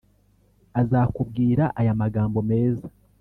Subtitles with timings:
[0.81, 2.87] Azakubwir’ aya magambo meza